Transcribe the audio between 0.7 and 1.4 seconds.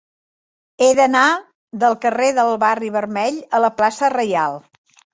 He d'anar